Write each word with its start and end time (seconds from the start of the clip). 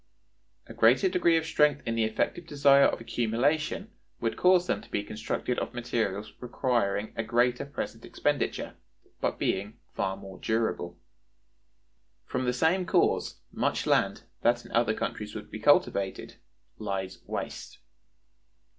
A 0.65 0.73
greater 0.73 1.07
degree 1.09 1.37
of 1.37 1.45
strength 1.45 1.83
in 1.85 1.93
the 1.93 2.05
effective 2.05 2.47
desire 2.47 2.85
of 2.85 2.99
accumulation 2.99 3.91
would 4.19 4.35
cause 4.35 4.65
them 4.65 4.81
to 4.81 4.89
be 4.89 5.03
constructed 5.03 5.59
of 5.59 5.75
materials 5.75 6.33
requiring 6.39 7.13
a 7.15 7.21
greater 7.21 7.65
present 7.67 8.03
expenditure, 8.03 8.73
but 9.19 9.37
being 9.37 9.77
far 9.95 10.17
more 10.17 10.39
durable. 10.39 10.97
From 12.25 12.45
the 12.45 12.51
same 12.51 12.87
cause, 12.87 13.41
much 13.51 13.85
land, 13.85 14.23
that 14.41 14.65
in 14.65 14.71
other 14.71 14.95
countries 14.95 15.35
would 15.35 15.51
be 15.51 15.59
cultivated, 15.59 16.37
lies 16.79 17.19
waste. 17.27 17.77